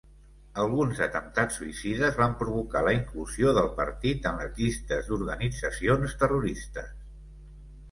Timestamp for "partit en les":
3.81-4.59